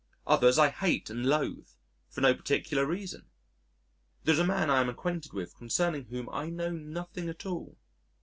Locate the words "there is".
4.23-4.39